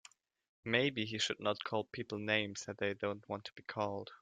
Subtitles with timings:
[0.65, 4.11] Maybe he should not call people names that they don't want to be called.